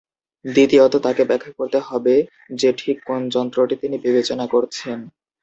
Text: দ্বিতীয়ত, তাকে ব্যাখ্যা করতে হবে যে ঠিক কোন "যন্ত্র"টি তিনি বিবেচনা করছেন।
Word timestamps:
দ্বিতীয়ত, 0.45 0.93
তাকে 0.97 1.23
ব্যাখ্যা 1.25 1.51
করতে 1.57 1.79
হবে 1.87 2.15
যে 2.53 2.69
ঠিক 2.77 2.97
কোন 3.05 3.21
"যন্ত্র"টি 3.29 3.75
তিনি 3.81 3.95
বিবেচনা 3.97 4.45
করছেন। 4.47 4.97